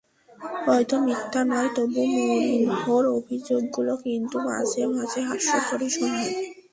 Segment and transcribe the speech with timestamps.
[0.65, 6.31] হয়তো মিথ্যা নয়, তবু মরিনহোর অভিযোগগুলো কিন্তু মাঝে মাঝে হাস্যকরই শোনায়।